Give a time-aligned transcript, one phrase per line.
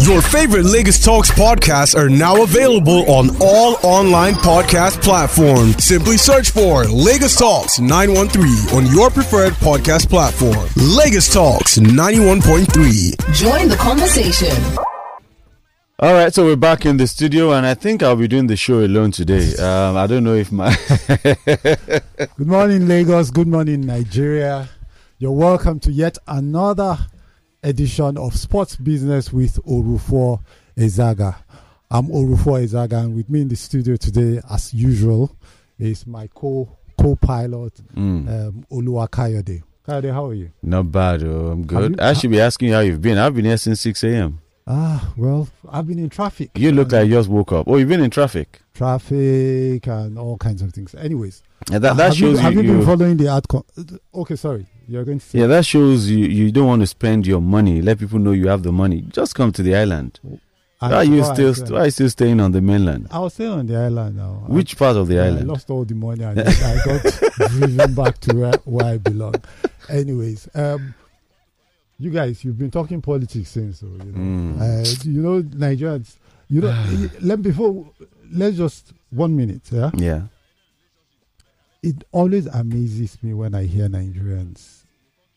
[0.00, 5.84] Your favorite Lagos Talks podcasts are now available on all online podcast platforms.
[5.84, 10.66] Simply search for Lagos Talks 913 on your preferred podcast platform.
[10.76, 13.34] Lagos Talks 91.3.
[13.34, 14.56] Join the conversation.
[15.98, 18.56] All right, so we're back in the studio, and I think I'll be doing the
[18.56, 19.54] show alone today.
[19.56, 20.74] Um, I don't know if my.
[22.38, 23.30] Good morning, Lagos.
[23.30, 24.70] Good morning, Nigeria.
[25.18, 26.96] You're welcome to yet another
[27.62, 30.40] edition of Sports Business with Orufuo
[30.76, 31.36] Ezaga.
[31.90, 35.36] I'm Orufuo Ezaga, and with me in the studio today, as usual,
[35.78, 36.68] is my co
[36.98, 39.62] co-pilot Mm, um, Oluwakayode.
[39.86, 40.50] How are you?
[40.62, 41.24] not bad.
[41.24, 41.92] Oh, I'm good.
[41.92, 43.18] you- I should be asking you how you've been.
[43.18, 44.38] I've been here since 6 a.m.
[44.66, 46.50] Ah, well, I've been in traffic.
[46.54, 47.66] You look like you just woke up.
[47.68, 48.60] Oh, you've been in traffic.
[48.74, 50.94] traffic and all kinds of things.
[50.94, 52.72] Anyways, Yeah, that, that have shows you, have you, you.
[52.78, 53.64] been following the outcome?
[54.14, 55.40] Okay, sorry, you're going to say.
[55.40, 56.18] yeah, that shows you.
[56.26, 57.82] You don't want to spend your money.
[57.82, 59.00] Let people know you have the money.
[59.02, 60.20] Just come to the island.
[60.82, 61.54] I- Why are you I still?
[61.74, 63.08] Why are you still staying on the mainland?
[63.10, 64.44] I was staying on the island now.
[64.48, 65.48] I- Which part of the I island?
[65.48, 67.02] lost all the money and I got
[67.50, 69.34] driven back to where, where I belong.
[69.88, 70.94] Anyways, um,
[72.00, 74.60] you guys, you've been talking politics since, so you know, Mm.
[74.60, 76.16] uh, you know, Nigerians.
[76.48, 77.90] You know, let before
[78.32, 79.62] let's just one minute.
[79.70, 80.22] Yeah, Yeah.
[81.82, 84.84] it always amazes me when I hear Nigerians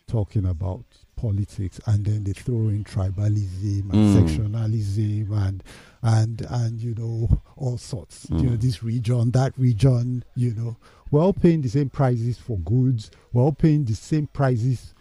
[0.07, 0.83] talking about
[1.15, 4.13] politics and then they throw in tribalism and Mm.
[4.13, 5.63] sectionalism and
[6.01, 8.61] and and you know all sorts you know Mm.
[8.61, 10.75] this region that region you know
[11.11, 14.92] we're all paying the same prices for goods we're all paying the same prices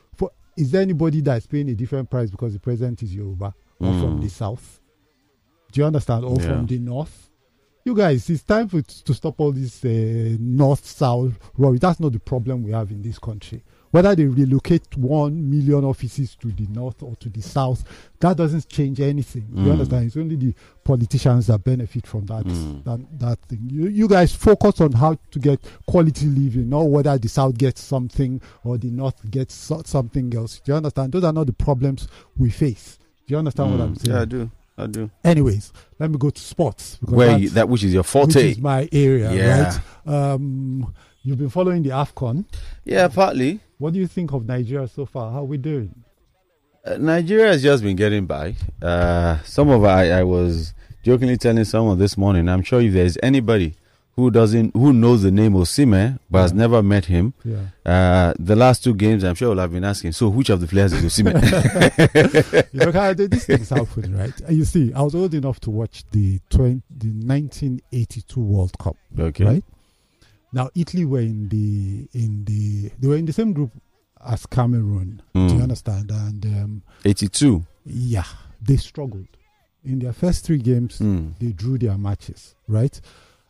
[0.57, 4.19] is there anybody that's paying a different price because the president is yoruba or from
[4.19, 4.23] Mm.
[4.23, 4.81] the south?
[5.73, 6.25] Do you understand?
[6.25, 6.47] Or Yeah.
[6.47, 7.31] from the north?
[7.85, 12.13] You guys it's time for to stop all this uh, north south rubbish that's not
[12.13, 16.67] the problem we have in this country whether they relocate one million offices to the
[16.69, 17.85] north or to the south
[18.21, 19.73] that doesn't change anything you Mm.
[19.73, 20.55] understand it's only the
[20.85, 22.85] politicians that benefit from that Mm.
[22.85, 27.17] that, that thing you, you guys focus on how to get quality living not whether
[27.19, 31.25] the south gets something or the north gets so- something else do you understand those
[31.25, 33.99] are not the problems we face do you understand what i'm Mm.
[34.05, 34.51] saying Yeah, I do.
[34.79, 35.11] I do.
[35.23, 38.35] anyways let me go to sports because Where you, that which is your forte, which
[38.35, 38.51] forte?
[38.53, 39.65] is my area, Yeah.
[39.65, 39.81] right?
[40.33, 40.93] Um,
[41.23, 42.45] you've been following the AFCON.
[42.85, 43.61] yeah, partly.
[43.83, 45.33] What do you think of Nigeria so far?
[45.33, 45.93] How are we doing?
[46.85, 48.55] Uh, Nigeria has just been getting by.
[48.81, 50.73] Uh, some of I, I was
[51.03, 52.49] jokingly telling someone this morning.
[52.49, 53.75] I'm sure if there's anybody
[54.15, 57.63] who doesn't who knows the name of Osimhen but has never met him, Yeah.
[57.85, 60.13] uh, the last two games, I'm sure will have been asking.
[60.13, 61.43] So, which of the players is Osimhen?
[62.73, 64.33] you know, kind of, thing's happening, right?
[64.49, 69.45] You see, I was old enough to watch the 20, the 1982 World Cup, okay.
[69.45, 69.65] right?
[70.53, 73.71] Now, Italy were in the in the they were in the same group
[74.25, 75.23] as Cameroon.
[75.35, 75.63] Do you Mm.
[75.63, 76.11] understand?
[76.11, 77.65] And um, 82.
[77.87, 78.25] yeah,
[78.61, 79.27] they struggled
[79.85, 80.99] in their first three games.
[80.99, 81.35] Mm.
[81.39, 83.01] they drew their matches, right?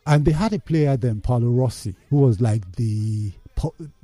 [0.05, 3.31] And they had a player then, Paolo Rossi, who was like the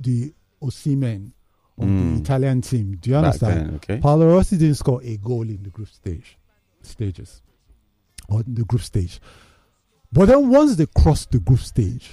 [0.00, 0.32] the
[0.62, 1.32] Osimhen
[1.78, 2.14] of Mm.
[2.16, 2.96] the Italian team.
[3.00, 3.66] Do you understand?
[3.68, 3.98] then, okay.
[3.98, 6.36] Paolo Rossi didn't score a goal in the group stage
[6.82, 7.42] stages
[8.28, 9.20] or in the group stage.
[10.12, 12.10] But then once they crossed the group stage,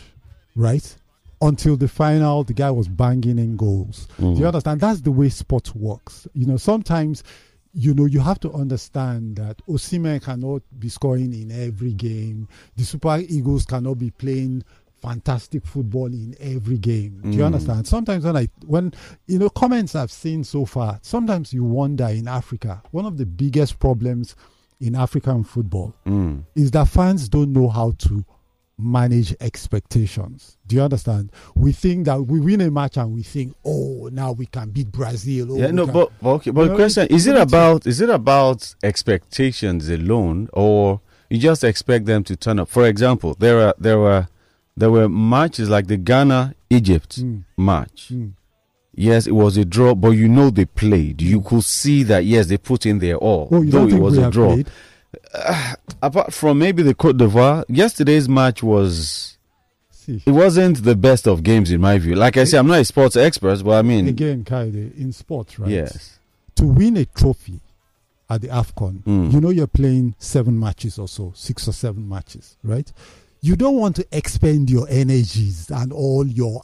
[0.58, 0.96] right?
[1.40, 4.08] Until the final, the guy was banging in goals.
[4.18, 4.40] Do Mm.
[4.40, 4.82] you understand?
[4.82, 6.28] That's the way sports works.
[6.34, 7.22] You know, sometimes,
[7.74, 12.48] you know, you have to understand that Osimhen cannot be scoring in every game.
[12.76, 14.64] The Super Eagles cannot be playing
[15.00, 17.20] fantastic football in every game.
[17.22, 17.54] Do you Mm.
[17.54, 17.86] understand?
[17.88, 18.94] Sometimes when I when
[19.28, 23.28] you know comments I've seen so far, sometimes you wonder in Africa, one of the
[23.28, 24.36] biggest problems
[24.80, 26.46] in African football Mm.
[26.56, 28.26] is that fans don't know how to
[28.80, 30.58] manage expectations.
[30.68, 31.32] Do you understand?
[31.56, 34.92] We think that we win a match and we think, oh, now we can beat
[34.92, 35.54] Brazil.
[35.54, 36.52] Oh, Yeah, no, can- but, but okay.
[36.52, 41.38] But You the know, question is: it about is it about expectations alone, or you
[41.40, 42.70] just expect them to turn up?
[42.70, 44.28] For example, there are there were
[44.76, 48.10] there were matches like the Ghana Egypt Mm, match.
[48.14, 48.32] mm.
[49.00, 51.22] Yes, it was a draw, but you know they played.
[51.22, 53.48] You could see that yes, they put in their all.
[53.52, 54.54] Oh, though it was a draw.
[54.54, 54.70] played?
[56.02, 59.38] Apart from maybe the Cote d'Ivoire, yesterday's match was
[59.90, 62.16] See, it wasn't the best of games in my view.
[62.16, 65.58] Like I say, I'm not a sports expert, but I mean, again, Kaide, in sports,
[65.60, 65.70] right?
[65.70, 66.20] yes,
[66.56, 67.60] To win a trophy
[68.30, 69.32] at the AFCON, Mm.
[69.34, 72.92] you know you're playing seven matches or so, six or seven matches, right?
[73.42, 76.62] You don't want to expend your energies and all your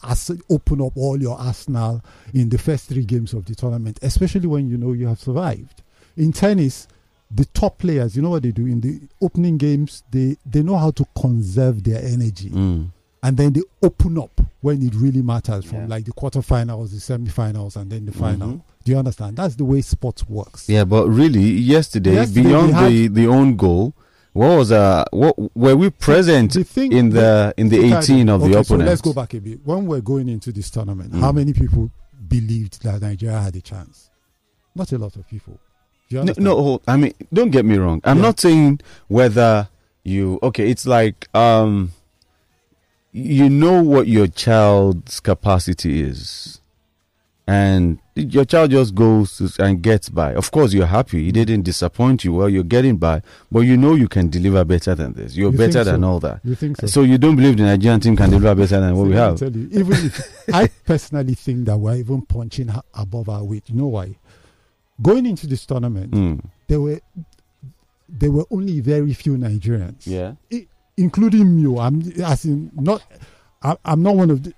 [0.49, 2.01] open up all your arsenal
[2.33, 5.81] in the first three games of the tournament, especially when you know you have survived.
[6.17, 6.87] In tennis,
[7.35, 10.77] the top players, you know what they do in the opening games, they they know
[10.77, 12.89] how to conserve their energy Mm.
[13.23, 15.87] and then they open up when it really matters, from Yeah.
[15.87, 18.47] like the quarterfinals, the semifinals, and then the final.
[18.49, 18.61] Mhm.
[18.85, 19.37] Do you understand?
[19.37, 20.67] That's the way sports works.
[20.69, 23.93] Yeah, but really, yesterday, Yesterday beyond had- the the own goal,
[24.33, 28.31] what was uh what were we present The thing in the in the 18 it.
[28.31, 28.67] of the okay, opponent?
[28.87, 29.59] So let's go back a bit.
[29.65, 31.35] When we're going into this tournament, how Mm.
[31.35, 31.89] many people
[32.27, 34.09] believed that Nigeria had a chance?
[34.75, 35.57] Not a lot of people.
[36.11, 37.99] No, no, I mean, don't get me wrong.
[38.03, 38.23] I'm Yeah.
[38.23, 39.67] not saying whether
[40.03, 40.69] you okay.
[40.69, 41.91] It's like um,
[43.11, 46.59] you know what your child's capacity is,
[47.47, 50.35] and your child just goes and gets by.
[50.35, 51.23] Of course, you're happy.
[51.25, 52.33] He didn't disappoint you.
[52.33, 55.35] Well, you're getting by, but you know you can deliver better than this.
[55.35, 56.07] You're You better than so?
[56.07, 56.41] all that.
[56.43, 56.85] You think so?
[56.87, 59.39] So you don't believe the Nigerian team can deliver better than what we have?
[59.39, 63.63] Tell you, even if I personally think that we're even punching above our weight.
[63.67, 64.15] You know why?
[65.01, 66.43] Going into this tournament, Mm.
[66.67, 66.99] there were
[68.09, 70.33] there were only very few Nigerians, Yeah.
[70.97, 71.79] including me.
[71.79, 73.01] I'm as in not.
[73.61, 74.53] I, I'm not one of the.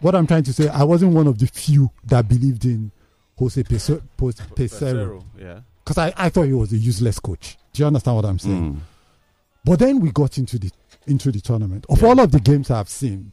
[0.00, 2.90] What I'm trying to say, I wasn't one of the few that believed in
[3.38, 5.60] Jose Pos- Peseiro Yeah.
[5.84, 7.58] because I, I thought he was a useless coach.
[7.72, 8.74] Do you understand what I'm saying?
[8.74, 8.78] Mm.
[9.64, 10.70] But then we got into the
[11.06, 11.84] into the tournament.
[11.88, 12.08] Of Yeah.
[12.08, 13.32] all of the games I've seen,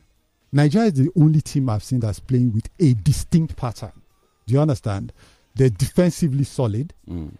[0.51, 3.91] Nigeria is the only team I've seen that's playing with a distinct pattern.
[4.47, 5.13] Do you understand?
[5.55, 6.93] They're defensively solid.
[7.09, 7.33] Mm.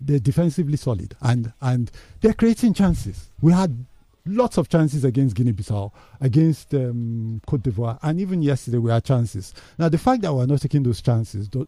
[0.00, 1.90] They're defensively solid, and and
[2.20, 3.30] they're creating chances.
[3.40, 3.86] We had
[4.26, 5.90] lots of chances against Guinea-Bissau,
[6.20, 9.54] against um, Cote d'Ivoire, and even yesterday we had chances.
[9.78, 11.66] Now the fact that we're not taking those chances do,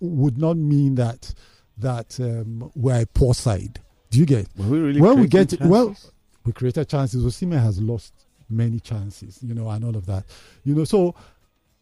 [0.00, 1.32] would not mean that
[1.78, 3.80] that um, we're a poor side.
[4.10, 4.48] Do you get?
[4.56, 6.12] Were we really When we get- well, chances?
[6.44, 7.24] we created chances.
[7.24, 8.12] Osimhen has lost
[8.50, 10.24] many chances, you know, and all of that.
[10.64, 11.14] You know, so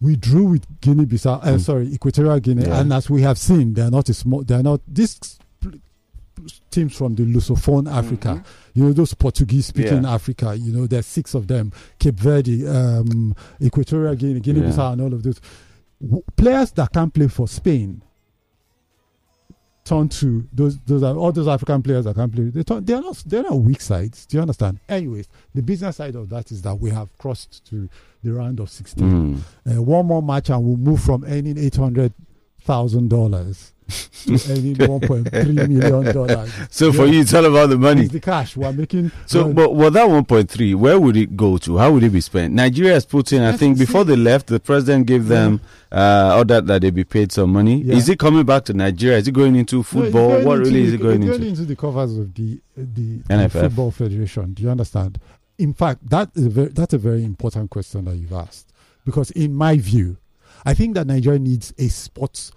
[0.00, 1.60] we drew with Guinea Bissau, uh, Mm.
[1.60, 2.80] sorry, Equatorial Guinea, Yeah.
[2.80, 5.18] and as we have seen, they are not a small, they are not, these
[6.70, 8.42] teams from the Lusophone Africa,
[8.74, 10.14] you know, those Portuguese speaking Yeah.
[10.14, 14.66] Africa, you know, there's six of them Cape Verde, um, Equatorial Guinea, Guinea Yeah.
[14.70, 15.40] Bissau, and all of those.
[16.02, 18.02] W- players that can play for Spain
[19.86, 22.44] turn to those those are all those African players that can play.
[22.44, 24.26] They turn, they're not they're not weak sides.
[24.26, 24.80] Do you understand?
[24.88, 27.88] Anyways, the business side of that is that we have crossed to
[28.22, 29.08] the round of 16.
[29.08, 29.38] Mm.
[29.78, 32.12] Uh, one more match and we'll move from earning eight hundred
[32.62, 36.52] thousand dollars to earning one point three million dollars.
[36.70, 38.02] So for you, it's all about the money.
[38.02, 39.12] It's the cash we're making.
[39.26, 41.78] So, uh, but well, that 1.3, where would it go to?
[41.78, 42.54] How would it be spent?
[42.54, 45.60] Nigeria has put in, I think, before they left, the president gave them
[45.92, 47.82] uh, order that they be paid some money.
[47.82, 47.94] Yeah.
[47.96, 49.18] Is it coming back to Nigeria?
[49.18, 50.28] Is it going into no, football?
[50.30, 51.38] going what into really the- is it going it's into?
[51.38, 54.52] Going into the covers of the the, football federation.
[54.52, 55.18] Do you understand?
[55.58, 58.72] In fact, that is a very, that's a very important question that you've asked
[59.06, 60.18] because, in my view,
[60.66, 62.52] I think that Nigeria needs a sports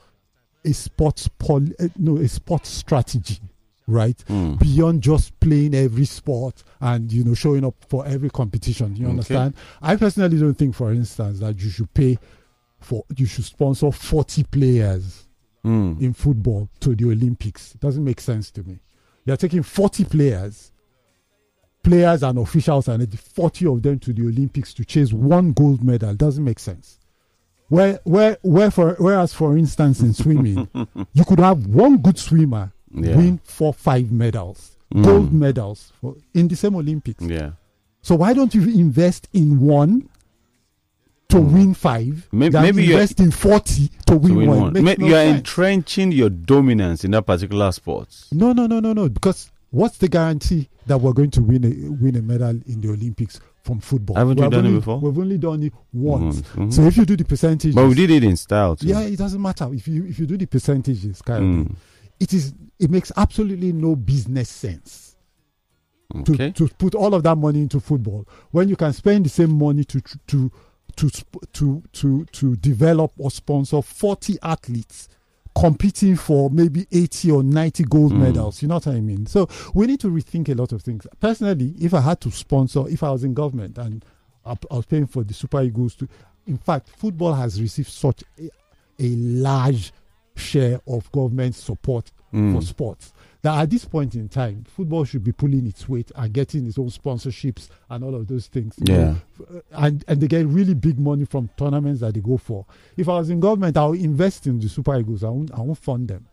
[0.66, 3.40] a sports pol- uh, no a sports strategy,
[3.88, 4.18] right?
[4.28, 4.60] Mm.
[4.60, 9.12] beyond just playing every sport and you know showing up for every competition you Okay.
[9.12, 12.18] understand i personally don't think for instance that you should pay
[12.80, 15.26] for you should sponsor 40 players
[15.66, 16.00] Mm.
[16.02, 18.80] in football to the olympics it doesn't make sense to me
[19.26, 20.72] you're taking 40 players
[21.84, 26.14] players and officials and 40 of them to the olympics to chase one gold medal
[26.14, 26.99] doesn't make sense
[27.70, 30.68] where where where for whereas for instance in swimming
[31.14, 33.16] you could have one good swimmer Yeah.
[33.16, 35.04] win four five medals Mm.
[35.06, 37.52] gold medals for, in the same olympics Yeah.
[38.02, 40.10] so why don't you invest in one
[41.28, 41.52] to Mm.
[41.54, 44.74] win five May- than maybe you're- invest in 40 to win, To win one, one.
[44.74, 45.38] Makes May- no you are sense.
[45.38, 48.10] entrenching your dominance in that particular sport.
[48.32, 51.70] no no no no no because what's the guarantee that we're going to win a
[52.04, 55.00] win a medal in the olympics from football Haven't you We've done it only- before?
[55.00, 56.74] we've only done it once Mhm.
[56.74, 58.88] so if you do the percentages but we did it in style too.
[58.88, 61.76] yeah it doesn't matter if you if you do the percentages Kyle, Mm.
[62.20, 65.16] it is it makes absolutely no business sense
[66.26, 66.52] to, Okay.
[66.52, 69.84] to put all of that money into football when you can spend the same money
[69.84, 70.52] to to
[70.96, 71.10] to
[71.54, 75.08] to to to develop or sponsor 40 athletes
[75.60, 78.20] competing for maybe 80 or 90 gold Mm.
[78.20, 81.06] medals you know what i mean so we need to rethink a lot of things
[81.20, 84.04] personally if i had to sponsor if i was in government and
[84.46, 86.08] i I was paying for the super eagles to
[86.48, 88.50] in fact football has received such a,
[89.00, 89.92] a large
[90.36, 92.54] share of government support Mm.
[92.54, 93.12] for sports.
[93.42, 96.78] That at this point in time, football should be pulling its weight and getting its
[96.78, 98.76] own sponsorships and all of those things.
[98.80, 99.16] Yeah.
[99.72, 102.66] and and they get really big money from tournaments that they go for.
[102.98, 105.24] If I was in government, I would invest in the Super Eagles.
[105.24, 106.26] I won't, I won't fund them.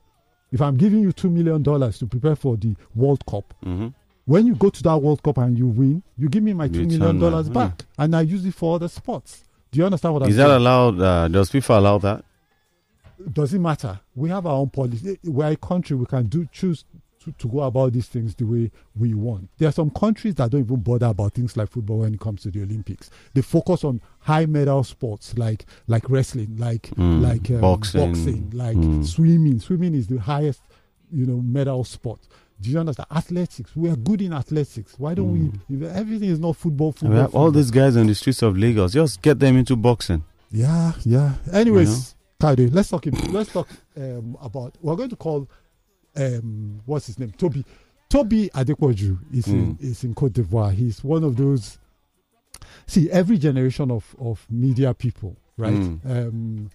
[0.51, 3.95] If I'm giving you two million dollars to prepare for the World Cup, Mhm.
[4.25, 6.71] when you go to that World Cup and you win, you give me my You
[6.73, 9.45] two turn million dollars back, and I use it for other sports.
[9.71, 10.47] Do you understand what I'm Is saying?
[10.47, 11.01] Is that allowed?
[11.01, 12.25] Uh, does FIFA allow that?
[13.33, 13.99] doesn't matter.
[14.15, 15.19] We have our own policy.
[15.25, 15.97] We're a country.
[15.97, 16.85] We can do choose
[17.27, 19.49] to, to go about these things the way we want.
[19.59, 22.43] There are some countries that don't even bother about things like football when it comes
[22.43, 23.11] to the Olympics.
[23.35, 28.01] They focus on high medal sports like like wrestling, like Mm, like um, boxing.
[28.13, 29.05] boxing, like Mm.
[29.05, 29.61] swimming.
[29.61, 30.61] Swimming is the highest,
[31.13, 32.21] you know, medal sport.
[32.61, 33.09] Do you understand?
[33.11, 33.77] Athletics.
[33.77, 34.95] We are good in athletics.
[34.99, 35.53] Why don't we?
[35.77, 36.93] you Everything is not football.
[36.93, 37.11] Football.
[37.11, 38.93] we have all these guys on the streets of Lagos.
[38.95, 40.25] Just get them into boxing.
[40.51, 41.35] Yeah, yeah.
[41.53, 43.05] Anyways, Kade, let's talk.
[43.31, 44.75] Let's talk um, about.
[44.81, 45.49] We're going to call.
[46.17, 47.33] Um, what's his name?
[47.33, 47.65] Toby.
[48.09, 50.73] Toby Adepoju is in is in Cote d'Ivoire.
[50.73, 51.79] He's one of those.
[52.87, 55.73] See, every generation of of media people, right?
[55.75, 56.01] Mm.
[56.11, 56.71] Um,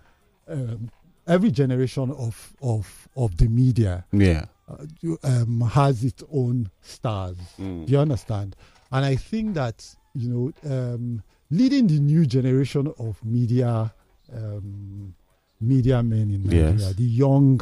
[0.50, 0.90] um,
[1.28, 4.46] every generation of of of the media Yeah.
[4.70, 7.38] uh, um, has its own stars.
[7.60, 7.86] Mm.
[7.86, 8.56] Do you understand?
[8.92, 13.94] And I think that you know, um, leading the new generation of media,
[14.36, 15.16] um,
[15.62, 16.96] media men in Nigeria, Yes.
[16.96, 17.62] the young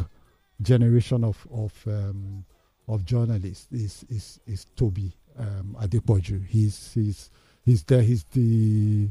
[0.61, 2.43] generation of of um,
[2.87, 6.45] of journalists is is is Toby um, Adepoju.
[6.47, 7.29] He's he's
[7.65, 8.01] he's there.
[8.01, 9.09] He's the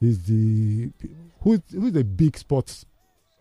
[0.00, 0.90] he's the
[1.40, 2.84] who's who's the big sports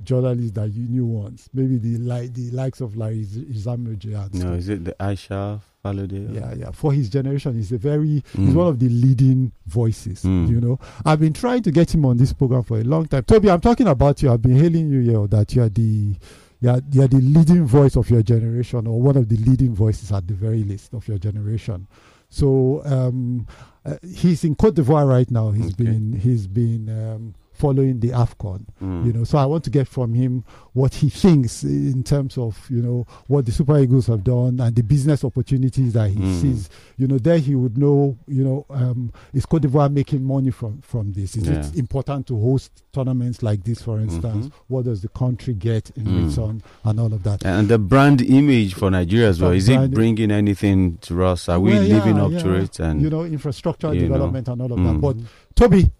[0.04, 1.50] journalist that you knew once?
[1.54, 6.34] Maybe the like the likes of like Izamoje No, is it the Aisha Falode?
[6.34, 6.72] Yeah, yeah.
[6.72, 8.56] For his generation, he's a very he's Mm.
[8.56, 10.24] one of the leading voices.
[10.24, 10.48] Mm.
[10.50, 13.24] You know, I've been trying to get him on this program for a long time.
[13.24, 14.32] Toby, I'm talking about you.
[14.32, 16.16] I've been hailing you here that you are the
[16.62, 19.74] you are, you are the leading voice of your generation, or one of the leading
[19.74, 21.88] voices at the very least of your generation.
[22.30, 23.48] So um,
[23.86, 25.51] uh, he's in Cote d'Ivoire right now.
[25.51, 25.86] He's Okay.
[25.86, 29.06] been he's been um, following the Afcon Mm.
[29.06, 32.58] you know so i want to get from him what he thinks in terms of
[32.70, 36.42] you know what the super eagles have done and the business opportunities that he Mm.
[36.42, 40.50] sees you know there he would know you know um is cote d'ivoire making money
[40.51, 44.51] from from this is it important to host tournaments like this for instance Mhm.
[44.70, 46.30] what does the country get in Mm.
[46.30, 49.51] return and all of that And the brand image for Nigeria as well.
[49.51, 51.50] Is it bringing anything to us?
[51.50, 52.80] Are we Well, living yeah, up to it?
[52.80, 55.01] And you know infrastructure you know, development and all of that mm.
[55.01, 55.18] but
[55.56, 55.92] toby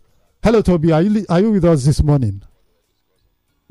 [0.44, 2.42] hello toby are you are you with us this morning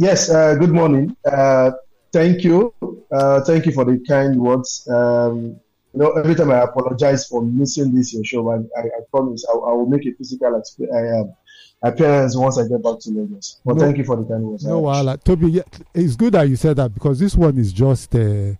[0.00, 1.16] Yes, uh, good morning.
[1.24, 1.72] Uh,
[2.12, 2.72] thank you.
[3.10, 4.86] Uh, thank you for the kind words.
[4.88, 5.58] Um,
[5.92, 9.44] you know, every time I apologize for missing this your show, I, I, I promise
[9.52, 11.34] I, I will make a physical exp- I, um,
[11.82, 13.58] appearance once I get back to Lagos.
[13.64, 14.64] But No- thank you for the kind words.
[14.64, 15.16] No, Uh.
[15.16, 18.14] Toby, yeah, it's good that you said that because this one is just.
[18.14, 18.52] Uh,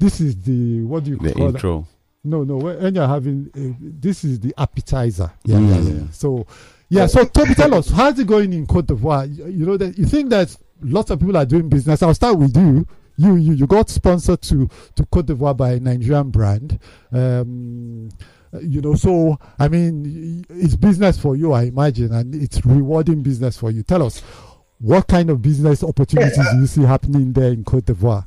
[0.00, 1.54] this is the what do you the call it?
[1.54, 1.86] intro.
[2.24, 2.56] No, no.
[2.56, 5.30] When when you're having uh, this is the appetizer.
[5.44, 6.00] Yeah, yeah, Mm.
[6.00, 6.06] yeah.
[6.10, 6.46] So,
[6.88, 7.06] yeah.
[7.06, 9.26] So, Toby, tell us how's it going in Cote d'Ivoire?
[9.34, 12.02] You, you know that you think that lots of people are doing business.
[12.02, 12.86] I'll start with you.
[13.16, 16.78] You, you, you got sponsored to to Cote d'Ivoire by a Nigerian brand.
[17.12, 18.10] Um,
[18.62, 23.58] you know, so I mean, it's business for you, I imagine, and it's rewarding business
[23.58, 23.82] for you.
[23.82, 24.20] Tell us,
[24.78, 28.24] what kind of business opportunities do you see happening there in Cote d'Ivoire?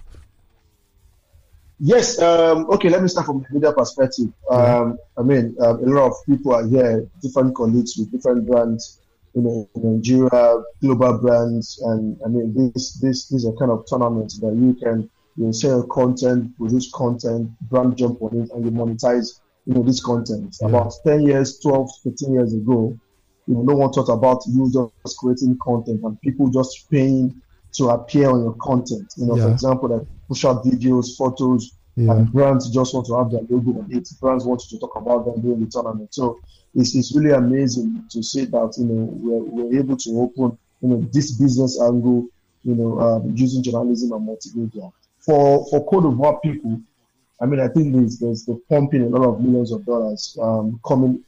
[1.84, 2.22] Yes.
[2.22, 2.90] Um, okay.
[2.90, 4.32] Let me start from the media perspective.
[4.52, 9.00] Um, I mean, um, a lot of people are here, different colleagues with different brands.
[9.34, 13.86] You know, in Nigeria, global brands, and I mean, this this these are kind of
[13.90, 18.72] tournaments that you can you sell content, produce content, brand jump on it, and you
[18.72, 19.40] monetize.
[19.66, 20.58] You know, this content.
[20.60, 20.70] Yeah.
[20.70, 22.98] About 10 years, 12, 15 years ago,
[23.46, 27.41] you know, no one thought about you just creating content and people just paying
[27.74, 29.14] to appear on your content.
[29.18, 29.46] You know, Yeah.
[29.46, 33.42] for example, like push out videos, photos, Yeah, and brands just want to have their
[33.50, 34.08] logo on it.
[34.22, 36.14] Brands want to talk about them during the tournament.
[36.14, 36.40] So
[36.74, 40.88] it's, it's really amazing to see that you know we're, we're able to open you
[40.90, 42.28] know this business angle,
[42.64, 46.80] you know, um, using journalism and multimedia for for Cote d'Ivoire people.
[47.42, 50.80] I mean, I think there's there's the pumping a lot of millions of dollars um,
[50.88, 51.24] coming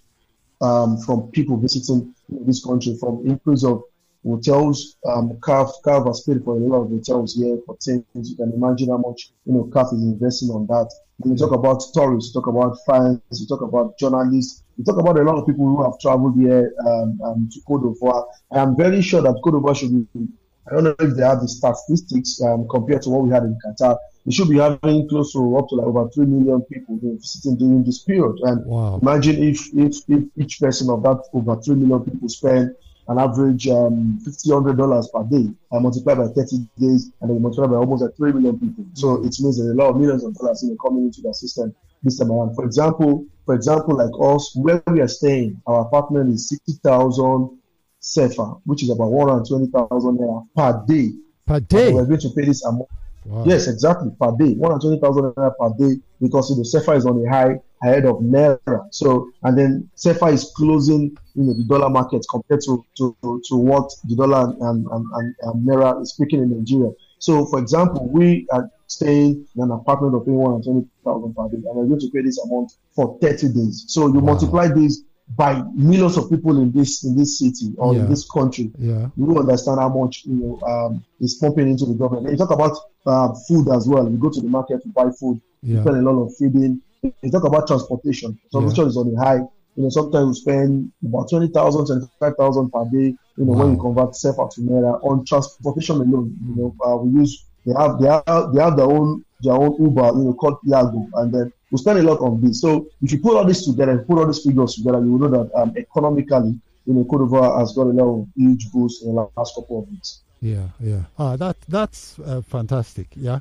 [0.61, 3.83] um, from people visiting this country, from increase of
[4.25, 4.97] hotels.
[5.05, 8.05] Um, CAF, CAF has paid for a lot of hotels here for things.
[8.13, 10.91] You can imagine how much you know CAF is investing on that.
[11.17, 14.97] When you talk about tourists, you talk about fans, you talk about journalists, you talk
[14.97, 18.25] about a lot of people who have traveled here um, um, to Cote d'Ivoire.
[18.51, 20.27] I am very sure that Cote d'Ivoire should be.
[20.65, 23.57] I don't know if they have the statistics um, compared to what we had in
[23.65, 23.97] Qatar.
[24.25, 27.83] We should be having close to up to like over three million people visiting during
[27.83, 28.37] this period.
[28.43, 28.97] And wow.
[29.01, 32.73] Imagine if, if, if each person of that over 3 million people spend
[33.07, 37.75] an average um, $50, per day and multiply by 30 days and then multiply by
[37.75, 38.85] almost like 3 million people.
[38.93, 42.19] So it means there's a lot of millions of dollars coming into the system this
[42.19, 42.55] time around.
[42.55, 47.59] For example, for example, like us, where we are staying, our apartment is 60,000
[48.01, 51.11] CFA, which is about 120,000 naira per day.
[51.45, 51.93] Per And day.
[51.93, 52.89] We're going to pay this amount.
[53.25, 53.43] Wow.
[53.45, 54.11] Yes, exactly.
[54.19, 57.25] Per day, one hundred twenty thousand naira per day because you know CFA is on
[57.25, 58.87] a high ahead of Naira.
[58.91, 63.55] So and then CFA is closing you know the dollar market compared to to, to
[63.55, 66.91] what the dollar and, and, and, and Naira is speaking in Nigeria.
[67.19, 71.63] So for example, we are staying in an apartment of paying 120,000 per day, and
[71.63, 73.85] you're going to pay this amount for 30 days.
[73.87, 74.33] So you wow.
[74.33, 75.03] multiply this
[75.35, 78.01] by millions of people in this in this city or yeah.
[78.01, 78.71] in this country.
[78.77, 79.07] Yeah.
[79.15, 82.27] You will understand how much you know um, is pumping into the government.
[82.27, 84.09] And you talk about uh, food as well.
[84.09, 85.41] You go to the market to buy food.
[85.61, 85.77] Yeah.
[85.77, 86.81] You spend a lot on feeding.
[87.01, 88.39] You talk about transportation.
[88.51, 88.89] Transportation yeah.
[88.89, 89.41] is on the high.
[89.75, 93.63] You know, sometimes we spend about 20,000, 25,000 per day, you know, wow.
[93.63, 96.37] when you convert CFA to Naira on transportation alone.
[96.47, 99.75] You know, uh, we use, they have, they have, they have their own, their own
[99.79, 101.09] Uber, you know, called Yango.
[101.15, 102.61] And then we spend a lot on this.
[102.61, 105.43] So if you put all this together, put all these figures together, you will know
[105.43, 109.15] that um, economically, you know, Cote d'Ivoire has got a lot of huge boost in
[109.15, 110.21] the last couple of weeks.
[110.41, 111.03] Yeah, yeah.
[111.17, 113.07] Ah, that that's uh, fantastic.
[113.15, 113.39] Yeah,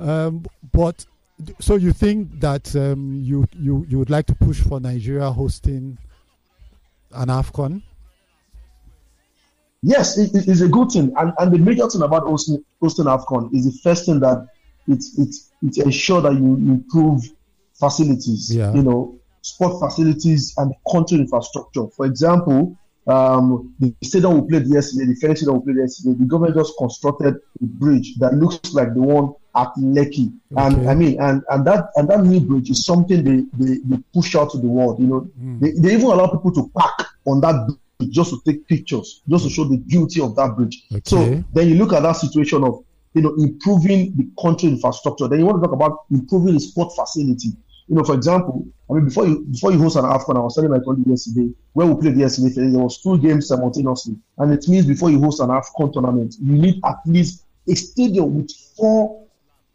[0.00, 1.06] um, but
[1.60, 5.96] so you think that um, you you you would like to push for Nigeria hosting
[7.14, 7.82] an Afcon?
[9.86, 13.04] Yes, it, it is a good thing, and, and the major thing about hosting, hosting
[13.04, 14.46] Afcon is the first thing that
[14.88, 17.22] it it it ensure that you improve
[17.74, 18.54] facilities.
[18.54, 18.72] Yeah.
[18.72, 21.86] You know, sport facilities and country infrastructure.
[21.88, 26.24] For example, um, the stadium we played yesterday, the Phoenix stadium we played yesterday, the
[26.24, 30.32] government just constructed a bridge that looks like the one at Lekki.
[30.52, 30.66] Okay.
[30.66, 34.02] And I mean, and, and that and that new bridge is something they, they, they
[34.14, 34.98] push out to the world.
[34.98, 35.60] You know, mm.
[35.60, 37.78] they, they even allow people to park on that bridge
[38.10, 40.84] just to take pictures, just to show the beauty of that bridge.
[40.92, 41.02] Okay.
[41.04, 42.84] So then you look at that situation of
[43.14, 45.28] you know improving the country infrastructure.
[45.28, 47.50] Then you want to talk about improving the sport facility.
[47.88, 50.54] You know, for example, I mean, before you before you host an AFCON, I was
[50.54, 54.16] telling my colleague yesterday, when we played yesterday, there was two games simultaneously.
[54.38, 58.36] And it means before you host an AFCON tournament, you need at least a stadium
[58.36, 59.24] with four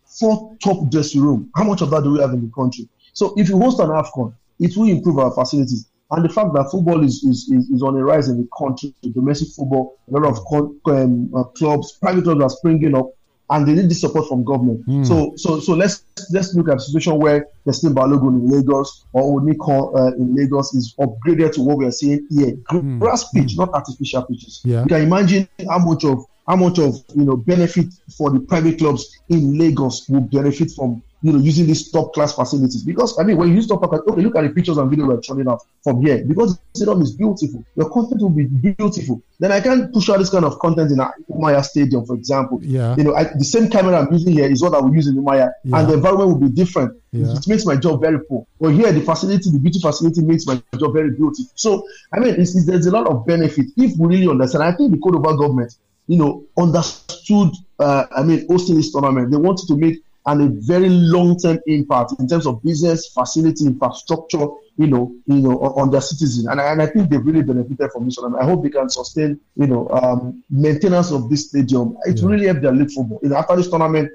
[0.05, 1.51] four top dressing room.
[1.55, 2.87] How much of that do we have in the country?
[3.13, 5.88] So if you host an AFCON, it will improve our facilities.
[6.11, 8.93] And the fact that football is, is, is, is on a rise in the country,
[9.13, 10.39] domestic football, a lot of
[10.87, 13.11] um, uh, clubs, private clubs are springing up
[13.51, 14.85] and they need the support from government.
[14.87, 15.05] Mm.
[15.07, 19.05] So so so let's let's look at a situation where the Teslim Balogun in Lagos
[19.13, 22.53] or Onikan uh, in Lagos is upgraded to what we are seeing here.
[22.69, 22.99] Mm.
[22.99, 23.57] Grass pitch, mm.
[23.57, 24.61] not artificial pitches.
[24.63, 24.81] Yeah.
[24.81, 28.77] You can imagine how much of how much of you know benefit for the private
[28.77, 32.83] clubs in Lagos will benefit from you know, using these top class facilities.
[32.83, 35.07] Because I mean, when you use top class, okay, look at the pictures and video
[35.07, 36.23] we're showing out from here.
[36.23, 39.21] Because the stadium is beautiful, your content will be beautiful.
[39.39, 42.59] Then I can push out this kind of content in a Maya Stadium, for example.
[42.61, 42.95] Yeah.
[42.97, 45.21] You know, I, the same camera I'm using here is what I will use in
[45.23, 45.79] Maya, yeah.
[45.79, 46.97] and the environment will be different.
[47.11, 47.33] Yeah.
[47.33, 48.45] It makes my job very poor.
[48.59, 51.51] But here, the facility, the beauty facility, makes my job very beautiful.
[51.55, 54.63] So I mean, it's, it's, there's a lot of benefit if we really understand.
[54.63, 55.75] I think the d'Ivoire government,
[56.07, 57.51] you know, understood.
[57.77, 62.13] Uh, I mean, hosting this tournament, they wanted to make and a very long-term impact
[62.19, 64.45] in terms of business, facility, infrastructure,
[64.77, 66.45] you know, you know, on, their citizens.
[66.45, 69.39] And, and I think they've really benefited from this And I hope they can sustain,
[69.55, 71.97] you know, um, maintenance of this stadium.
[72.03, 72.27] It yeah.
[72.27, 73.19] really helped their league football.
[73.23, 74.11] You know, after this tournament,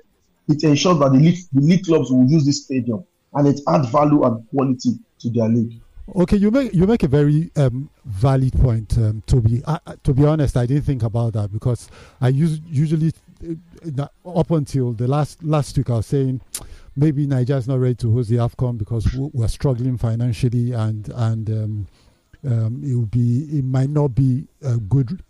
[0.46, 3.88] it ensures that the league, the league clubs will use this stadium and it adds
[3.88, 5.80] value and quality to their league.
[6.16, 9.62] Okay, you make you make a very um, valid point, um, Toby.
[9.66, 11.88] I, to be honest, I didn't think about that because
[12.20, 13.12] I use, usually
[14.24, 16.40] up until the last last week, I was saying
[16.96, 21.50] maybe Nigeria is not ready to host the Afcon because we're struggling financially and and
[21.50, 21.86] um,
[22.46, 25.22] um, it will be it might not be a good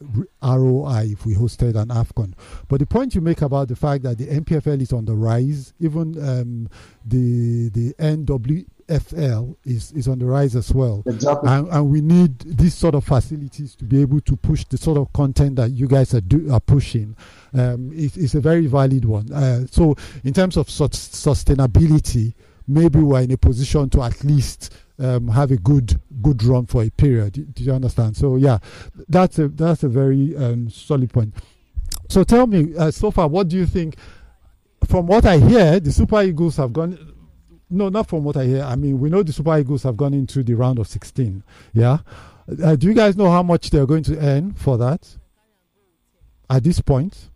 [0.43, 2.35] ROI if we hosted an Afcon.
[2.69, 5.73] But the point you make about the fact that the NPFL is on the rise,
[5.81, 6.69] even um,
[7.05, 11.03] the the NW FL is, is on the rise as well.
[11.07, 11.51] Exactly.
[11.51, 14.99] And, and, we need these sort of facilities to be able to push the sort
[14.99, 17.17] of content that you guys are, do, are pushing.
[17.55, 19.33] Um, it, it's a very valid one.
[19.33, 22.35] Uh, so, in terms of such sustainability,
[22.69, 26.83] maybe we're in a position to at least um, have a good good run for
[26.83, 27.33] a period.
[27.33, 28.17] Do, do, you understand?
[28.17, 28.59] So, yeah,
[29.09, 31.35] that's a that's a very um, solid point.
[32.09, 33.97] So, tell me, uh, so far, what do you think?
[34.89, 37.14] From what I hear, the Super Eagles have gone
[37.75, 38.63] no, not from what I hear.
[38.63, 41.43] I mean, we know the Super Eagles have gone into the round of 16.
[41.73, 41.99] Yeah.
[42.63, 45.17] Uh, do you guys know how much they're going to earn for that
[46.51, 47.31] at this point?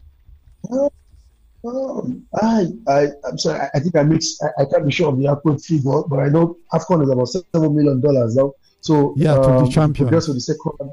[0.70, 3.68] Um, I, I, I'm sorry.
[3.74, 4.42] I, think I mixed.
[4.42, 7.26] I, I, can't be sure of the accurate figure, but I know Afcon is about
[7.26, 8.52] seven million dollars now.
[8.80, 10.06] So yeah, um, to the um, champion.
[10.06, 10.92] Progress with the second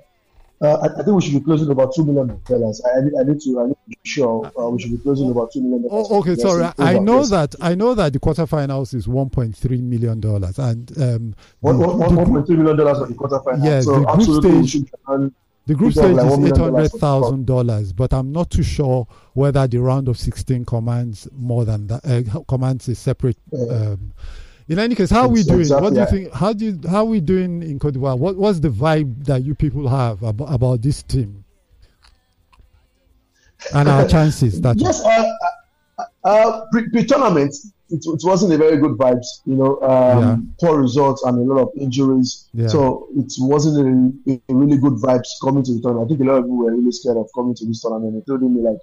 [0.62, 2.82] uh, I, I, think we should be closing about two million dollars.
[2.86, 3.60] I, I, need, I need to.
[3.60, 6.08] I need to be sure uh, we should be closing about two million dollars.
[6.10, 6.72] Oh, okay, sorry.
[6.78, 7.56] I know that.
[7.60, 12.48] I know that the quarterfinals is one point three million dollars, and um, one point
[12.48, 13.66] three million dollars for the quarterfinals.
[13.66, 14.84] Yes, so the group stage.
[15.68, 19.68] The group stage like is eight hundred thousand dollars, but I'm not too sure whether
[19.68, 22.06] the round of sixteen commands more than that.
[22.06, 23.38] Uh, commands a separate.
[23.52, 23.74] Yeah.
[23.74, 24.14] Um,
[24.68, 25.60] in any case, how are we doing?
[25.62, 26.34] Exactly, what do you think?
[26.34, 28.18] How do you, how are we doing in Cote d'Ivoire?
[28.18, 31.44] What what's the vibe that you people have about, about this team
[33.74, 34.62] and our chances?
[34.62, 35.32] That yes, uh,
[36.26, 37.56] Uh, pre-tournament,
[37.92, 39.28] it, it, wasn't a very good vibes.
[39.46, 40.38] You know, um, yeah.
[40.60, 42.50] poor results and a lot of injuries.
[42.52, 42.68] Yeah.
[42.68, 46.08] So it wasn't a, a, really good vibes coming to the tournament.
[46.08, 48.56] I think a lot of people were really scared of coming to this tournament, including
[48.56, 48.62] me.
[48.62, 48.80] Like,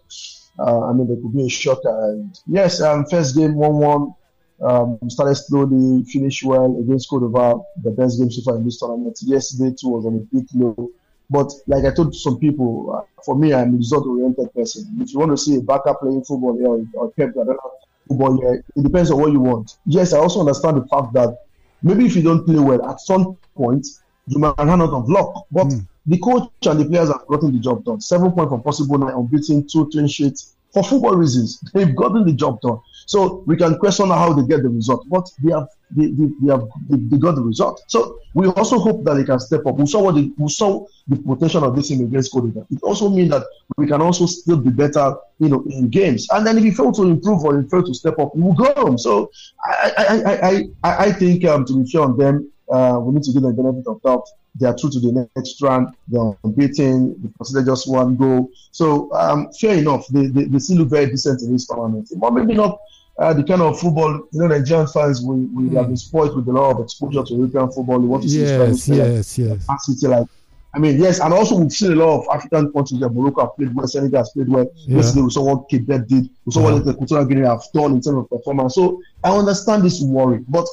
[0.60, 2.12] uh, I mean, there could be a shocker.
[2.12, 4.14] And yes, um, first game one-one.
[4.60, 8.78] Um, started slowly, finished well against Cote d'Ivoire, the best game so far in this
[8.78, 9.18] tournament.
[9.22, 10.90] Yesterday too was on a bit low.
[11.30, 14.84] But like I told some people, uh, for me, I'm a result-oriented person.
[15.00, 17.58] If you want to see a backer playing football here or, or Pep Guardiola
[18.06, 19.78] football here, it depends on what you want.
[19.86, 21.38] Yes, I also understand the fact that
[21.82, 23.86] maybe if you don't play well at some point,
[24.26, 25.46] you might run out of luck.
[25.50, 25.86] But mm.
[26.06, 28.00] the coach and the players have gotten the job done.
[28.00, 30.54] Seven points from possible nine, unbeaten, two twin sheets.
[30.72, 32.80] For football reasons, they've gotten the job done.
[33.06, 36.52] So we can question how they get the result, but they have they, they, they
[36.52, 37.82] have they, they, got the result.
[37.88, 39.76] So we also hope that they can step up.
[39.76, 43.30] We saw what the, we saw the potential of this team against It also means
[43.30, 43.44] that
[43.76, 46.26] we can also still be better, you know, in games.
[46.30, 48.54] And then if you fail to improve or you fail to step up, we will
[48.54, 48.96] go home.
[48.96, 49.30] So
[49.64, 53.24] I I I I, I think um, to be fair on them, uh, we need
[53.24, 54.26] to give them the benefit of doubt.
[54.54, 55.94] They are true to the next round.
[56.08, 57.22] They're unbeaten.
[57.22, 58.50] They consider just one goal.
[58.70, 60.06] So um, fair enough.
[60.08, 62.10] They, they, they still look very decent in this tournament.
[62.16, 62.78] But maybe not
[63.18, 65.76] uh, the kind of football, you know, Nigerian fans, we, we mm.
[65.76, 67.98] have been spoiled with a lot of exposure to European football.
[67.98, 69.66] We want to see yes, yes, yes.
[69.80, 70.26] City, like,
[70.74, 73.56] I mean, yes, and also we've seen a lot of African countries that Morocco have
[73.56, 74.66] played well, Senegal has played well.
[74.74, 74.96] Yeah.
[74.96, 78.00] Yesterday, we saw what Cape did, we saw what the Equatorial Guinea have done in
[78.00, 78.74] terms of performance.
[78.74, 80.66] So I understand this worry, but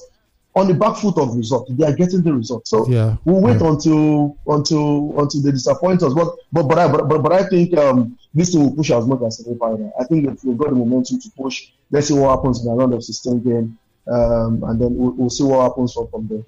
[0.60, 1.68] on the back foot of result.
[1.70, 2.68] They are getting the result.
[2.68, 3.70] So yeah, we'll wait yeah.
[3.70, 6.14] until until until they disappoint us.
[6.14, 9.22] But but but I but, but, but I think um, this will push as much
[9.26, 9.94] as final.
[10.00, 11.70] I think that we've got the momentum to push.
[11.92, 15.30] Let's see what happens in the round of 16 game, um, and then we'll, we'll
[15.30, 16.44] see what happens from, from there.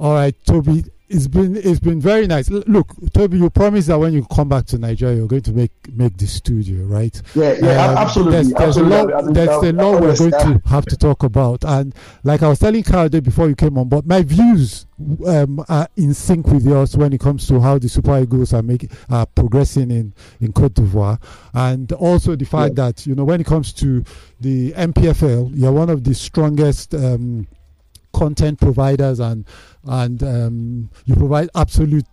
[0.00, 2.50] All right, Toby it's been it's been very nice.
[2.50, 5.72] Look, Toby, you promised that when you come back to Nigeria, you're going to make
[5.92, 7.20] make the studio, right?
[7.34, 8.32] Yeah, yeah, um, absolutely.
[8.32, 9.12] There's, there's absolutely.
[9.12, 9.34] a lot.
[9.34, 11.94] there's a lot we're going to have to talk about, and
[12.24, 14.86] like I was telling Carl before you came on, but my views
[15.26, 18.62] um, are in sync with yours when it comes to how the Super Eagles are
[18.62, 21.18] making are progressing in in Cote d'Ivoire,
[21.54, 22.86] and also the fact yeah.
[22.86, 24.04] that you know when it comes to
[24.40, 26.94] the NPFL, you're one of the strongest.
[26.94, 27.46] Um,
[28.12, 29.44] content providers and
[29.84, 32.06] and um, you provide absolute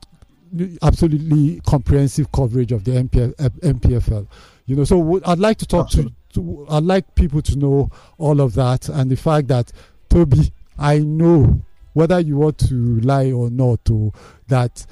[0.82, 4.28] absolutely comprehensive coverage of the NPF, NPFL.
[4.66, 8.42] You know, so I'd like to talk to, to, I'd like people to know all
[8.42, 9.72] of that and the fact that
[10.10, 11.62] Toby, I know
[11.94, 14.12] whether you want to lie or not, to
[14.48, 14.86] that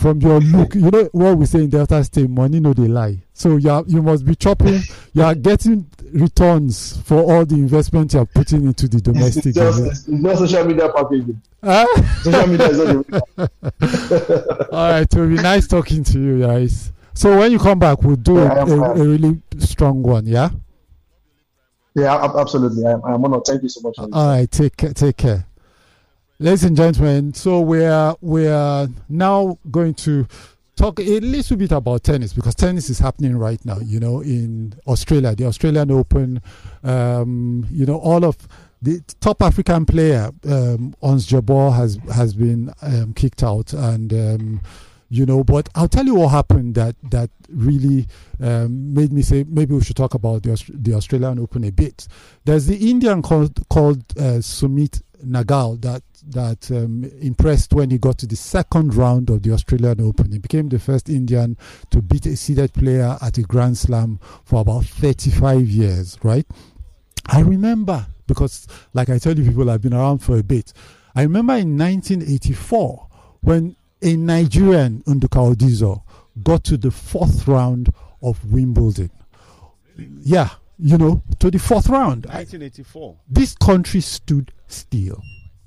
[0.00, 3.18] from your look, you know what we say in Delta State, money no they lie.
[3.34, 4.80] So you are, you must be chopping.
[5.12, 9.46] You are getting returns for all the investment you are putting into the domestic.
[9.46, 11.42] It's just, it's not social media packaging.
[11.64, 11.84] Huh?
[11.88, 12.20] Ah.
[12.22, 13.50] social media is not
[14.72, 16.92] All right, it will be nice talking to you guys.
[17.12, 20.26] So when you come back, we'll do yeah, a, a, really strong one.
[20.26, 20.50] Yeah.
[21.96, 22.86] Yeah, absolutely.
[22.86, 23.42] I, I'm honored.
[23.44, 23.96] Thank you so much.
[23.98, 25.44] All right, take take care.
[26.42, 30.26] Ladies and gentlemen, so we are we are now going to
[30.74, 33.78] talk a little bit about tennis because tennis is happening right now.
[33.80, 36.40] You know, in Australia, the Australian Open.
[36.82, 38.38] Um, you know, all of
[38.80, 44.62] the top African player, um, Ons Jabeur, has has been um, kicked out, and um,
[45.10, 45.44] you know.
[45.44, 48.06] But I'll tell you what happened that that really
[48.40, 52.08] um, made me say maybe we should talk about the the Australian Open a bit.
[52.44, 58.18] There's the Indian called called uh, Sumit Nagal that that um, impressed when he got
[58.18, 60.32] to the second round of the Australian Open.
[60.32, 61.56] He became the first Indian
[61.90, 66.46] to beat a seeded player at a Grand Slam for about 35 years, right?
[67.26, 70.72] I remember, because like I tell you, people I've been around for a bit.
[71.14, 73.08] I remember in 1984
[73.40, 76.02] when a Nigerian, Nduka Odizor,
[76.42, 79.10] got to the fourth round of Wimbledon.
[80.22, 82.24] Yeah, you know, to the fourth round.
[82.26, 83.16] 1984.
[83.28, 85.22] This country stood still.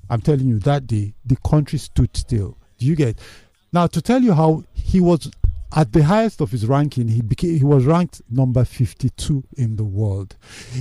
[0.10, 2.58] I'm telling you, that day, the country stood still.
[2.78, 3.20] Do you get?
[3.72, 5.30] Now, to tell you how he was
[5.76, 9.84] at the highest of his ranking, he became he was ranked number 52 in the
[9.84, 10.36] world.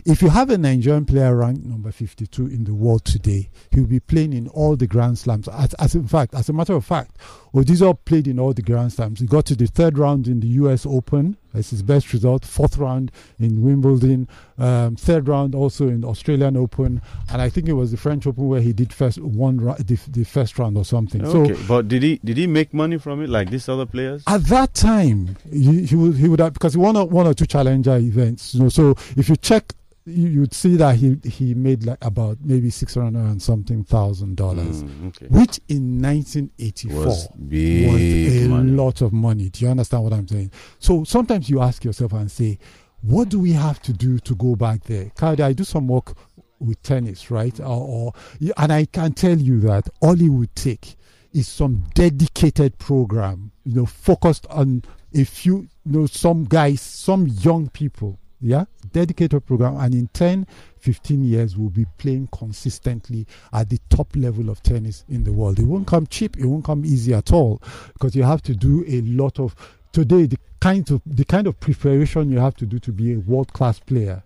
[0.04, 3.86] If you have a Nigerian player ranked number 52 in the world today, he will
[3.86, 5.48] be playing in all the Grand Slams.
[5.48, 7.16] As, as in fact, as a matter of fact,
[7.54, 9.20] Odizor played in all the Grand Slams.
[9.20, 10.86] He got to the third round in the U.S.
[10.86, 11.36] Open.
[11.52, 12.46] That's his best result.
[12.46, 14.26] Fourth round in Wimbledon.
[14.56, 18.26] Um, third round also in the Australian Open, and I think it was the French
[18.26, 21.22] Open where he did first one the, the first round or something.
[21.24, 24.22] Okay, so, but did he did he make money from it like these other players?
[24.26, 27.46] At that time, he, he would he would have because he won one or two
[27.46, 28.54] challenger events.
[28.54, 32.38] You know, so if you check you, would see that he he made like about
[32.42, 35.26] maybe six hundred and something thousand dollars, mm, okay.
[35.26, 38.70] which in 1984 was, was a money.
[38.70, 39.48] lot of money.
[39.48, 40.50] Do you understand what I'm saying?
[40.78, 42.58] So sometimes you ask yourself and say,
[43.02, 45.06] what do we have to do to go back there?
[45.16, 46.14] Kayode, I do some work
[46.58, 47.58] with tennis, right?
[47.60, 48.12] Or, or
[48.56, 50.96] and I can tell you that all it would take
[51.32, 54.82] is some dedicated program, you know, focused on
[55.14, 60.46] a few, you know, some guys, some young people, yeah, dedicated program, and in 10,
[60.78, 65.58] 15 years, we'll be playing consistently at the top level of tennis in the world.
[65.58, 68.84] It won't come cheap, it won't come easy at all, because you have to do
[68.88, 69.54] a lot of
[69.92, 73.18] today the kind of the kind of preparation you have to do to be a
[73.18, 74.22] world class player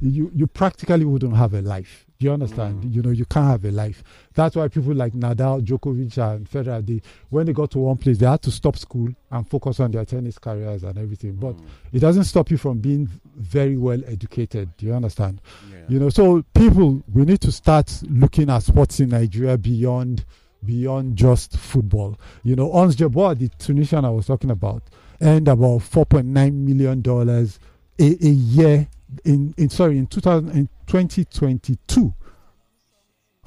[0.00, 2.06] you you practically wouldn't have a life.
[2.20, 2.84] You understand?
[2.84, 2.94] Mm.
[2.94, 4.04] You know, you can't have a life.
[4.34, 8.18] That's why people like Nadal, Djokovic, and Federer, they, when they got to one place,
[8.18, 11.32] they had to stop school and focus on their tennis careers and everything.
[11.32, 11.64] But mm.
[11.94, 14.76] it doesn't stop you from being very well educated.
[14.76, 15.40] Do you understand?
[15.72, 15.78] Yeah.
[15.88, 20.26] You know, so people, we need to start looking at sports in Nigeria beyond
[20.62, 22.18] beyond just football.
[22.42, 24.82] You know, Ons Jabeur, the Tunisian I was talking about,
[25.22, 27.58] earned about four point nine million dollars
[27.98, 28.88] a, a year
[29.24, 32.14] in, in sorry in 2000 in 2022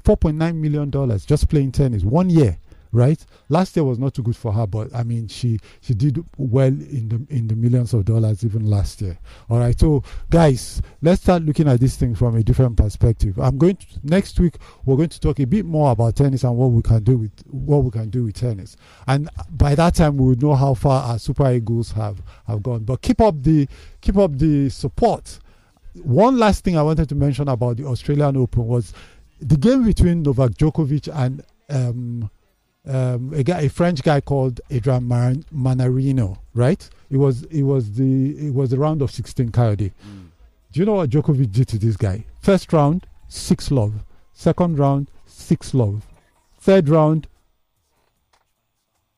[0.04, 2.58] 4.9 million dollars just playing tennis one year
[2.94, 3.26] right?
[3.50, 6.68] Last year was not too good for her but i mean she she did well
[6.68, 9.18] in the in the millions of dollars even last year.
[9.50, 13.38] All right so guys let's start looking at this thing from a different perspective.
[13.40, 16.56] I'm going to next week we're going to talk a bit more about tennis and
[16.56, 18.78] what we can do with what we can do with tennis.
[19.08, 22.84] And by that time we will know how far our super eagles have have gone.
[22.84, 23.68] But keep up the
[24.02, 25.40] keep up the support
[25.96, 28.94] one last thing I wanted to mention about the Australian Open was
[29.40, 32.30] the game between Novak Djokovic and um,
[32.86, 36.38] um, a guy, a French guy called Adrian Mannarino.
[36.54, 36.90] Right?
[37.10, 39.92] It was it was the it was the round of 16 Kayode.
[40.08, 40.28] Mm.
[40.72, 42.26] Do you know what Djokovic did to this guy?
[42.42, 43.94] First round, six love.
[44.34, 46.08] Second round, six love.
[46.60, 47.28] Third round,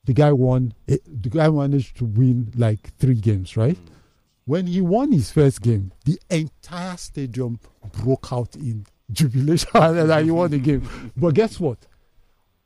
[0.04, 0.74] the guy won.
[0.88, 3.56] The guy managed to win like three games.
[3.56, 3.78] Right?
[3.78, 3.95] Mm
[4.46, 7.60] when he won his first game, the entire stadium
[8.04, 10.88] broke out in jubilation that he won the game.
[11.18, 11.80] But guess what?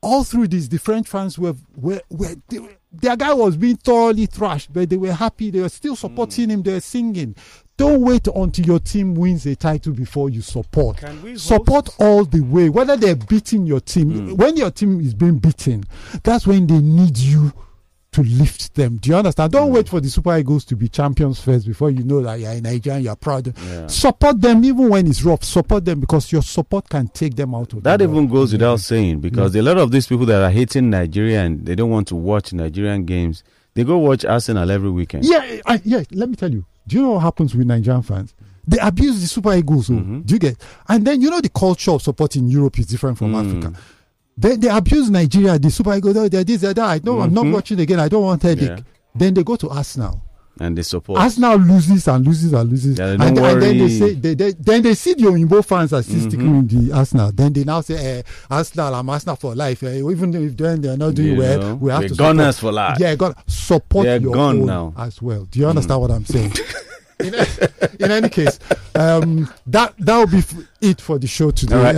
[0.01, 4.25] All through this, the French fans were were, were, were their guy was being thoroughly
[4.25, 5.51] thrashed, but they were happy.
[5.51, 6.51] They were still supporting mm.
[6.51, 6.63] him.
[6.63, 7.35] They were singing.
[7.77, 10.99] Don't wait until your team wins a title before you support.
[11.35, 14.11] Support all the way, whether they're beating your team.
[14.11, 14.37] Mm.
[14.37, 15.83] When your team is being beaten,
[16.23, 17.53] that's when they need you
[18.11, 18.97] to lift them.
[18.97, 19.51] Do you understand?
[19.51, 22.51] Don't wait for the Super Eagles to be champions first before you know that you're
[22.51, 23.53] in Nigeria and you're proud.
[23.67, 23.87] Yeah.
[23.87, 25.43] Support them even when it's rough.
[25.43, 28.01] Support them because your support can take them out of that.
[28.01, 29.61] even goes without saying because yeah.
[29.61, 32.51] a lot of these people that are hating Nigeria and they don't want to watch
[32.51, 33.43] Nigerian games,
[33.75, 35.25] they go watch Arsenal every weekend.
[35.25, 36.03] Yeah, I, yeah.
[36.11, 36.65] Let me tell you.
[36.87, 38.33] Do you know what happens with Nigerian fans?
[38.67, 39.89] They abuse the Super Eagles.
[39.89, 39.93] Oh.
[39.93, 40.21] Mm-hmm.
[40.21, 40.57] Do you get?
[40.87, 43.45] And then you know the culture of supporting Europe is different from mm.
[43.45, 43.79] Africa.
[44.39, 46.85] They, they abuse Nigeria, the Super Eagles, they're this, they're that.
[46.85, 47.21] I know, mm-hmm.
[47.23, 47.53] I'm not mm-hmm.
[47.53, 47.99] watching again.
[47.99, 48.69] I don't want headache.
[48.69, 48.79] Yeah.
[49.13, 50.23] Then they go to Arsenal.
[50.61, 51.19] And they support.
[51.19, 52.97] Arsenal loses and loses and loses.
[52.97, 56.01] Yeah, and, and, then they say, they, they, then they see the Oyinbo fans are
[56.03, 56.57] still mm-hmm.
[56.57, 57.31] with the Arsenal.
[57.33, 59.83] Then they now say, eh, Arsenal, I'm Arsenal for life.
[59.83, 62.71] Eh, even if then they're not doing you well, know, we have to gunners support.
[62.71, 62.97] for life.
[62.99, 64.93] Yeah, got support they're your own now.
[64.97, 65.45] as well.
[65.45, 66.01] Do you understand mm.
[66.01, 66.53] what I'm saying?
[67.19, 67.35] in,
[67.99, 68.57] in, any case,
[68.95, 70.43] um, that that will be
[70.81, 71.97] it for the show today.